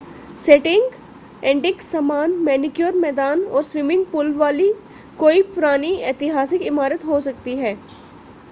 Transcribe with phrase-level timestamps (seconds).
[0.39, 1.43] setting
[1.43, 4.71] antique सामान manicure मैदान और स्विमिंग पूल वाली
[5.19, 7.77] कोई पुरानी ऐतिहासिक इमारत हो सकती है